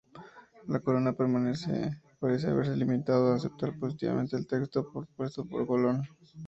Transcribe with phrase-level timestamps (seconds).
[0.65, 6.01] La Corona parece haberse limitado a aceptar pasivamente el texto propuesto por Colón.